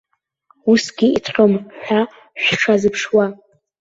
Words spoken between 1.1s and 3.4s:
иҭҟьом ҳәа шәшазыԥшуа.